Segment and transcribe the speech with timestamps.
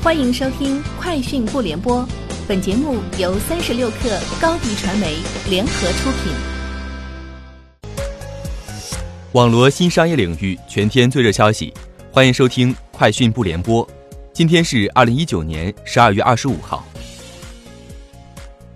[0.00, 2.02] 欢迎收听《快讯不联播》，
[2.46, 5.16] 本节目由三十六克高低传媒
[5.50, 6.32] 联合出品。
[9.32, 11.74] 网罗新商业领域全天最热消息，
[12.12, 13.84] 欢迎收听《快讯不联播》。
[14.32, 16.86] 今天是二零一九年十二月二十五号。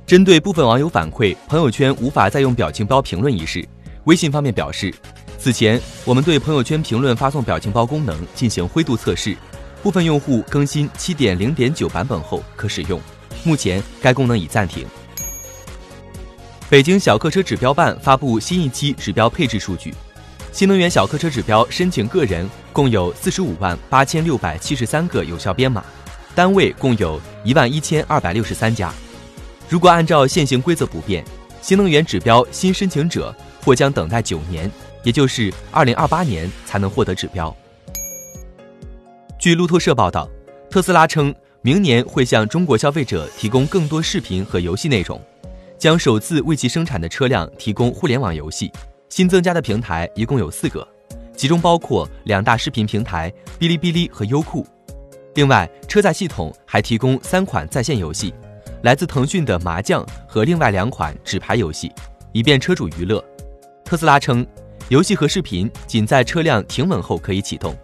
[0.05, 3.67] 针对部分网友反馈朋友圈无法再用表情包评论一事，
[4.05, 4.93] 微信方面表示，
[5.39, 9.37] 此前我们对朋友圈评论发送表情包功能进行灰度测试。
[9.83, 13.01] 部分用户更新七点零点九版本后可使用，
[13.43, 14.87] 目前该功能已暂停。
[16.71, 19.93] 北京小客车指标办发布新一期指标配置数据，
[20.53, 25.85] 新能源小客车指标申请个人共有四十五万八千六百七十三个有效编码，
[26.35, 28.91] 单位共有一万一千二百六十三家。
[29.69, 31.25] 如果按照现行规则不变，
[31.61, 34.71] 新能源指标新申请者或将等待九年，
[35.03, 37.55] 也就是二零二八年才能获得指标。
[39.43, 40.31] 据路透社报道，
[40.71, 45.21] 特斯拉称明年会向中国消费者提供更多视频和游戏内容，
[45.77, 48.71] 将首次为其生产的车辆提供互联网游戏。
[49.09, 50.87] 新增加的平台一共有四个，
[51.37, 54.65] 其中包括两大视频平台哔哩哔哩和优酷。
[55.35, 58.33] 另外，车载系统还提供三款在线游戏，
[58.85, 61.91] 来自腾讯的麻将和另外两款纸牌游戏，
[62.31, 63.21] 以便车主娱乐。
[63.85, 64.47] 特斯拉称，
[64.89, 67.77] 游戏和视频仅在车辆停稳后可以启动，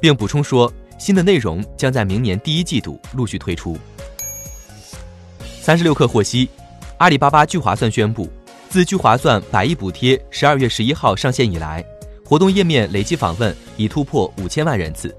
[0.00, 0.72] 并补充说。
[0.98, 3.76] 新的内容将在明年第一季度陆续推出。
[5.60, 6.48] 三十六氪获悉，
[6.98, 8.30] 阿里巴巴聚划算宣布，
[8.68, 11.84] 自聚划算百亿补贴十二月十一号上线以来，
[12.24, 15.14] 活动页面累计访问已突破五千万人次。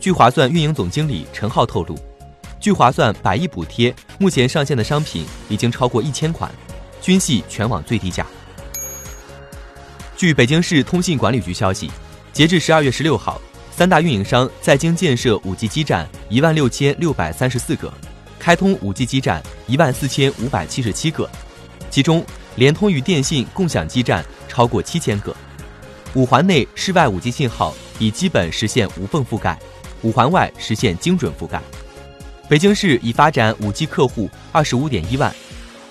[0.00, 1.96] 聚划算运营总经理陈浩透露，
[2.58, 6.50] 聚划算百亿补贴目前上线的商品已经超过一千款，
[7.00, 8.26] 均系全网最低价。
[10.16, 11.90] 据北京市通信管理局消息，
[12.32, 13.40] 截至十二月十六号。
[13.74, 17.92] 三大运营商在京建设 5G 基站一万六千六百三十四个，
[18.38, 21.28] 开通 5G 基站一万四千五百七十七个，
[21.90, 22.22] 其中
[22.56, 25.34] 联通与电信共享基站超过七千个。
[26.14, 29.58] 五环内室外 5G 信号已基本实现无缝覆盖，
[30.02, 31.60] 五环外实现精准覆盖。
[32.48, 35.34] 北京市已发展 5G 客户二十五点一万，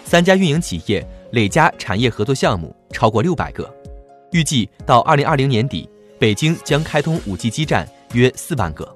[0.05, 3.67] 三家运营企业累加产业合作项目超过六百个，
[4.31, 5.89] 预计到二零二零年底。
[6.21, 7.83] 北京将开通 5G 基站
[8.13, 8.87] 约四万个。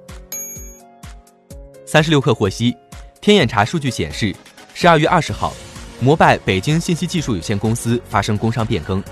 [1.83, 2.77] 三十六氪获悉，
[3.19, 4.31] 天眼查数据显示，
[4.75, 5.51] 十二月二十号，
[5.99, 9.03] 摩拜北京信息技术有限公司发生工商变更，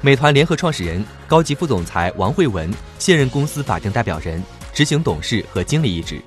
[0.00, 4.42] 美团联合创始人、高级副总裁王慧文现任公司法定代表人、
[4.72, 6.18] 执行董事和经理一职，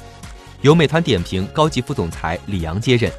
[0.62, 3.12] 由美团点评高级副总裁李阳接任。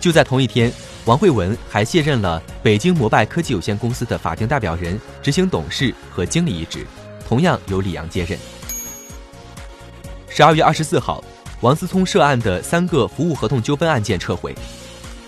[0.00, 0.72] 就在同一天，
[1.04, 6.86] 王慧文还卸任了北京摩拜科技有限公司的法定代表人、执行董事和经理一职。
[7.26, 8.38] 同样由李阳接任。
[10.28, 11.22] 十二月二十四号，
[11.60, 14.54] 王思聪涉案的三个服务合同纠纷案件撤回，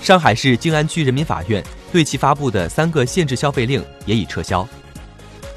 [0.02, 4.66] 上海市静安区人民法院对其发布的三个限制消费令也已撤销。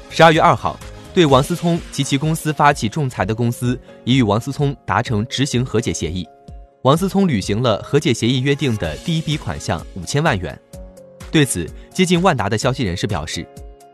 [0.08, 0.78] 十二月二号，
[1.12, 6.26] 对王思聪及其公司发起仲裁的公司已与王思聪达成执行和解协议，
[6.82, 10.56] 王思聪履行了和解协议约定的第一笔款项五千万元。
[11.32, 13.46] 对此，接近万达的消息人士表示。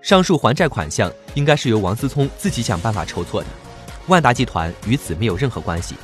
[0.07, 3.49] 上述还债款项应该是由王思聪自己想办法筹措的，
[4.07, 5.97] 万达集团与此没有任何关系。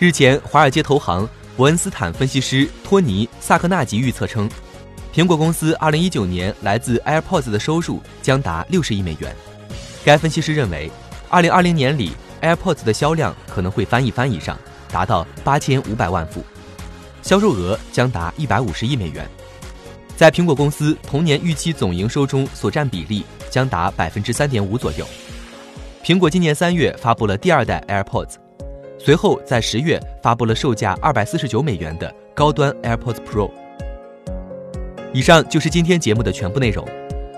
[0.00, 4.50] 日前，华尔街投行伯恩斯坦分析师托尼·萨克纳吉预测称，
[5.14, 9.32] 苹果公司2019年来自 AirPods 的收入将达60亿美元。
[10.04, 10.90] 该分析师认为
[11.30, 12.10] ，2020年里
[12.42, 14.58] AirPods 的销量可能会翻一番以上，
[14.90, 16.44] 达到8500万副，
[17.22, 19.24] 销售额将达150亿美元。
[20.18, 25.06] 在苹果公司同年预期总营收中所占比例将达百分之三点五左右。
[26.02, 28.34] 苹果今年三月发布了第二代 AirPods，
[28.98, 33.48] 随后在十月发布了售价二百四十九美元的高端 AirPods Pro。
[35.12, 36.84] 以上就是今天节目的全部内容，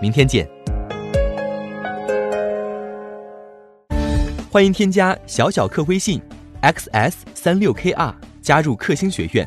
[0.01, 0.49] 明天见。
[4.51, 6.19] 欢迎添加小小客微信
[6.63, 9.47] xs 三六 kr 加入克星学院，